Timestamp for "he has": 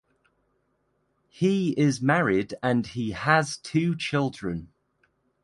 2.87-3.57